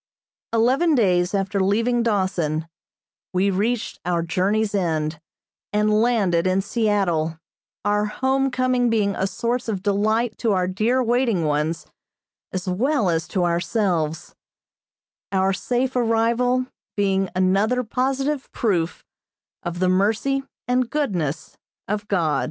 [0.51, 2.67] Eleven days after leaving Dawson
[3.33, 5.21] we reached our journey's end,
[5.71, 7.37] and landed in Seattle,
[7.85, 11.85] our home coming being a source of delight to our dear waiting ones,
[12.51, 14.33] as well as to ourselves;
[15.31, 16.65] our safe arrival
[16.97, 19.05] being another positive proof
[19.61, 22.39] of the mercy and goodness of God.